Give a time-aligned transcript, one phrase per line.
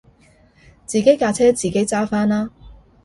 [0.87, 2.49] 自己架車自己揸返啦